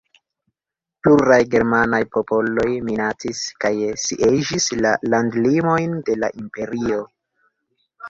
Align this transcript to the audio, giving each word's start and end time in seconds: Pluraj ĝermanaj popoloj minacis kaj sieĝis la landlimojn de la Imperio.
Pluraj 1.07 1.37
ĝermanaj 1.55 1.99
popoloj 2.17 2.65
minacis 2.89 3.43
kaj 3.67 3.73
sieĝis 4.07 4.69
la 4.83 4.97
landlimojn 5.15 5.97
de 6.11 6.21
la 6.27 6.35
Imperio. 6.45 7.03